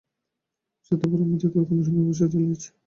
[0.85, 2.69] স্বার্থপরের মতো এই ঘরখানা সুন্দরভাবে সাজাইয়া লইয়াছে।